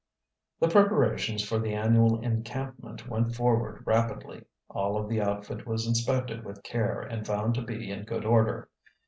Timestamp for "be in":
7.61-8.05